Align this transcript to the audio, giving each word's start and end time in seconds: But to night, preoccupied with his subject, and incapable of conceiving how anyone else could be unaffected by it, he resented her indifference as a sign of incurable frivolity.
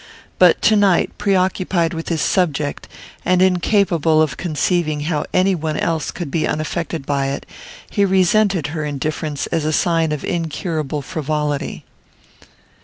But 0.39 0.63
to 0.63 0.75
night, 0.75 1.15
preoccupied 1.19 1.93
with 1.93 2.09
his 2.09 2.23
subject, 2.23 2.87
and 3.23 3.39
incapable 3.39 4.19
of 4.19 4.35
conceiving 4.35 5.01
how 5.01 5.25
anyone 5.31 5.77
else 5.77 6.09
could 6.09 6.31
be 6.31 6.47
unaffected 6.47 7.05
by 7.05 7.27
it, 7.27 7.45
he 7.87 8.03
resented 8.03 8.65
her 8.73 8.83
indifference 8.83 9.45
as 9.53 9.63
a 9.63 9.71
sign 9.71 10.11
of 10.11 10.25
incurable 10.25 11.03
frivolity. 11.03 11.85